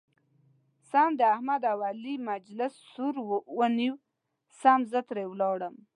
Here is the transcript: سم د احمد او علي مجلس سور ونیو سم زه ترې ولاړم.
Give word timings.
سم 0.89 1.09
د 1.19 1.21
احمد 1.35 1.61
او 1.71 1.79
علي 1.89 2.15
مجلس 2.29 2.73
سور 2.93 3.15
ونیو 3.57 3.93
سم 4.61 4.79
زه 4.91 4.99
ترې 5.07 5.25
ولاړم. 5.29 5.75